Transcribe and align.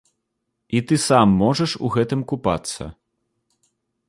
І 0.79 0.79
ты 0.91 0.97
сам 1.07 1.27
можаш 1.43 1.71
у 1.89 1.93
гэтым 1.97 2.25
купацца. 2.33 2.83